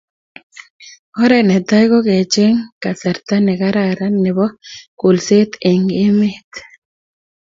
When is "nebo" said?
4.23-4.45